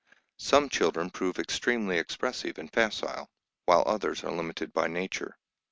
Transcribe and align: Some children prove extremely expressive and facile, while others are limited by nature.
Some 0.39 0.67
children 0.67 1.11
prove 1.11 1.37
extremely 1.37 1.99
expressive 1.99 2.57
and 2.57 2.73
facile, 2.73 3.29
while 3.65 3.83
others 3.85 4.23
are 4.23 4.31
limited 4.31 4.73
by 4.73 4.87
nature. 4.87 5.37